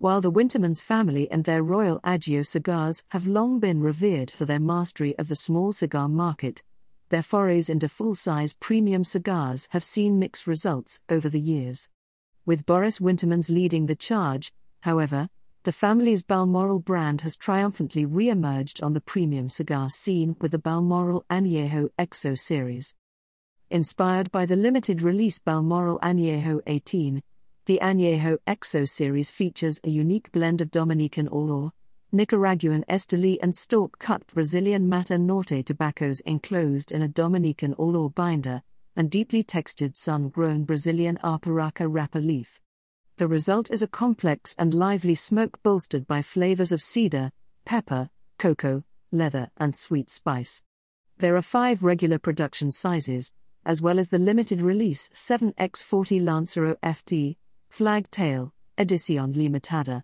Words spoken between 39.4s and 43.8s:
textured sun grown Brazilian Arapiraca wrapper leaf. The result